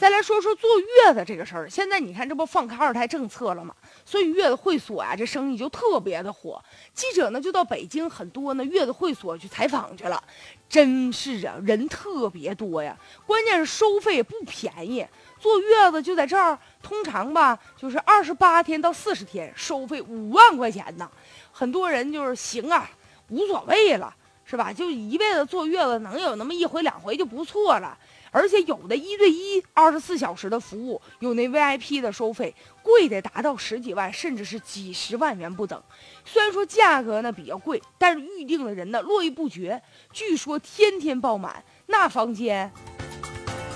[0.00, 3.74] 再来说说坐月子这个事儿，现在你看这不放开二胎政策了吗？
[4.02, 6.58] 所以月子会所啊，这生意就特别的火。
[6.94, 10.24] 记者呢就到北京很多呢月子会所去采访去了，
[10.70, 12.96] 真是啊，人特别多呀。
[13.26, 15.06] 关键是收费不便宜，
[15.38, 21.10] 坐月子就在这儿，通常吧就是二十八天到四十天，收费五万块钱呢。
[21.52, 22.90] 很多人就是行啊，
[23.28, 24.16] 无所谓了，
[24.50, 24.72] 是吧？
[24.72, 27.96] 就一辈子坐月子能有那么一回两回就不错了。
[28.32, 35.80] 而且有的一对一二十四小时的服务，有那 VIP 的收费贵得达到十几万，甚至是几十万元不等。
[36.24, 39.80] 虽然说价格呢比较贵，但是预定的人呢络绎不绝，
[40.12, 41.62] 据说天天爆满。
[41.86, 42.70] 那房间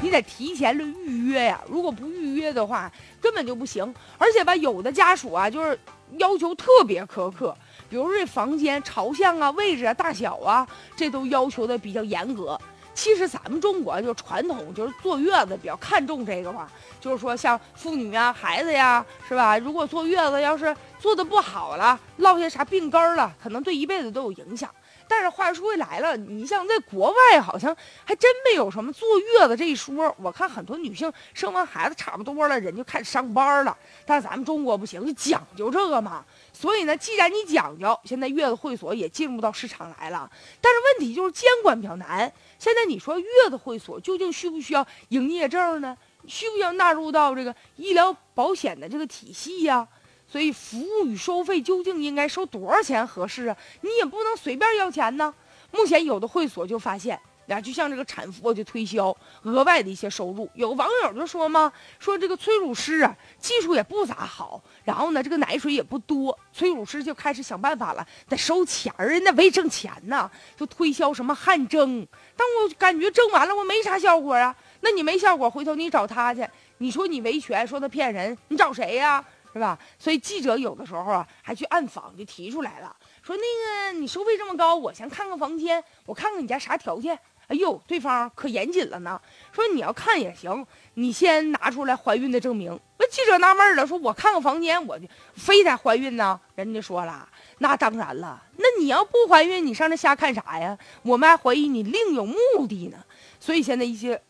[0.00, 2.90] 你得提前的预约呀，如果不预约的话
[3.20, 3.94] 根本就不行。
[4.18, 5.78] 而且吧，有的家属啊就是
[6.18, 7.56] 要求特别苛刻，
[7.88, 12.58] 比如这房间朝向啊、位置啊、大小啊，这都要求的比较严格。
[12.94, 16.66] 其实咱们中国就传统，就是坐月子比较看重这个嘛，
[16.98, 19.58] 就是说像妇女啊、孩子呀，是吧？
[19.58, 24.70] 如果坐月子要是坐的不好了，落下啥病根了，可能对一辈子都有影响。
[25.08, 30.14] 但是话说回来了，你像在国外，好像还真没有什么坐月子这一说。
[30.18, 33.76] 我看很多女性生完孩子差不多了，人就开始上班了。
[34.04, 36.24] 但是咱们中国不行，就讲究这个嘛。
[36.52, 40.30] 所以呢，既然你讲究，现在月子会所也进入到市场来了。
[40.60, 42.32] 但是问题就是监管比较难。
[42.58, 45.96] 现在你说月子会所究竟需不需要营业证呢？
[46.26, 49.86] 需不需要纳入到这个医疗保险的这个体系呀？
[50.28, 53.56] 所以服务与收费究竟应该收多少钱合适啊？
[53.80, 55.34] 你也不能随便要钱呢。
[55.72, 57.18] 目前有的会所就发现。
[57.46, 72.04] 呀，就像这个产妇就推销额外的一些收入，有网友就说嘛，说这个催乳师啊，技术也不咋好，然后呢，这个奶水也不多，催乳师就开始想办法了，得收钱儿，那为挣钱呢，就推销什么汗蒸，
[72.36, 76.44] 但我感觉蒸完了我没啥效果啊，那你没效果，回头你找他去，
[76.78, 79.24] 你说你维权，说他骗人，你找谁呀，
[79.56, 79.78] 是吧？
[79.98, 87.18] 所以记者有的时候啊，还去暗访，就提出来了，说那个你收费这么高，我先看看房间，我看看你家啥条件。
[87.48, 89.18] 哎呦，对方可严谨了呢，
[89.52, 92.78] 说你要看也行，你先拿出来怀孕的证明。
[92.98, 96.38] 那记者纳闷了，说我看看房间，我就非得怀孕呢？
[96.54, 97.26] 人家说了，
[97.58, 100.76] 那当然了，那你要不怀孕，你上这瞎看啥呀？
[101.02, 102.98] 我们还怀疑你另有目的呢。
[103.40, 104.20] 所以现在一些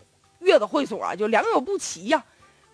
[0.40, 2.22] 月子会所啊，就良莠不齐呀，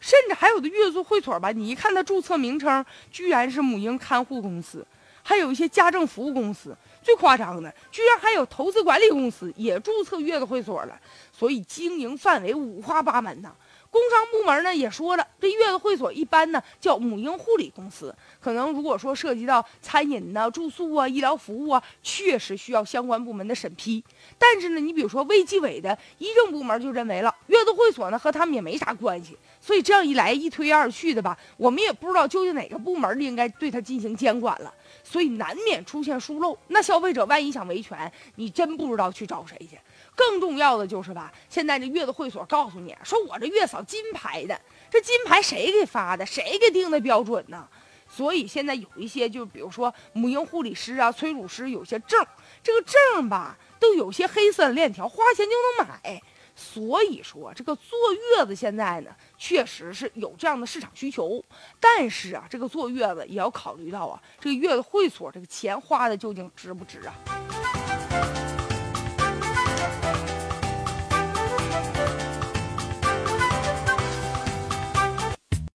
[0.02, 4.84] 甚至还有的月子会所吧，你一看它注册名称，居然是母婴看护公司，
[5.22, 6.76] 还有一些家政服务公司。
[7.04, 11.00] 最夸张的，居然还有投资管理公司也注册月子会所了，
[11.32, 13.52] 所以经营范围五花八门呐。
[13.92, 24.02] 工商部门呢也说了，这月子会所一般呢叫母婴护理公司，可能如果说涉及到餐饮呐、住宿啊、医疗服务啊，确实需要相关部门的审批。
[24.38, 34.72] 但是呢，你比如说卫计委的医政部门就认为了，月子会所呢和他们也没啥关系，所以这样一来一推二去的吧，我们也不知道究竟哪个部门应该对他进行监管了，
[35.04, 36.56] 所以难免出现疏漏。
[36.68, 39.78] 那消费者万一想维权，你真不知道去找谁去。
[40.14, 46.24] 更重要的就是吧，现在这月子会所告诉你说，我这月嫂金牌的，这金牌谁给发的？
[46.26, 47.66] 谁给定的标准呢？
[48.10, 52.22] 所以现在有一些，就比如说母婴护理师啊、催乳师，有些证，
[52.62, 52.82] 这个
[53.14, 56.22] 证吧，都有些黑色链条，花钱就能买。
[56.54, 61.42] 所以说，这个坐月子现在呢，确实是有这样的市场需求。
[61.80, 67.81] 但是啊，这个坐月子也要考虑到啊，这个月子会所这个钱花的究竟值不值啊？